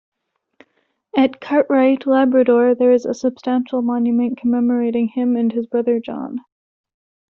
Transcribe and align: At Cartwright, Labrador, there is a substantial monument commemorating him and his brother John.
At 1.15 1.39
Cartwright, 1.39 2.07
Labrador, 2.07 2.73
there 2.73 2.91
is 2.91 3.05
a 3.05 3.13
substantial 3.13 3.83
monument 3.83 4.39
commemorating 4.39 5.09
him 5.09 5.35
and 5.35 5.51
his 5.53 5.67
brother 5.67 5.99
John. 5.99 6.39